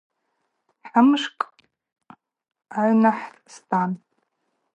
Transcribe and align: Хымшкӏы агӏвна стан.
Хымшкӏы 0.89 1.47
агӏвна 2.79 3.11
стан. 3.53 3.91